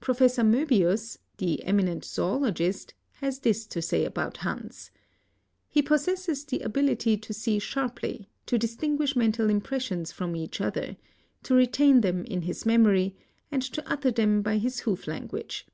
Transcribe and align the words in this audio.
Prof. 0.00 0.20
Moebius, 0.38 1.18
the 1.38 1.60
eminent 1.64 2.04
zoologist 2.04 2.94
has 3.14 3.40
this 3.40 3.66
to 3.66 3.82
say 3.82 4.04
about 4.04 4.36
Hans:." 4.36 4.92
He 5.68 5.82
possesses 5.82 6.44
the 6.44 6.60
ability 6.60 7.16
to 7.16 7.32
see 7.34 7.58
sharply, 7.58 8.28
to 8.46 8.56
distinguish 8.58 9.16
mental 9.16 9.48
impr^ions 9.48 10.12
from 10.12 10.36
each 10.36 10.60
other, 10.60 10.96
to 11.42 11.54
retain 11.54 12.00
them 12.00 12.24
In 12.26 12.42
his 12.42 12.64
memory, 12.64 13.16
and 13.50 13.62
to 13.62 13.82
utter 13.90 14.12
them 14.12 14.40
by 14.40 14.58
his 14.58 14.78
hoof 14.86 15.08
language. 15.08 15.66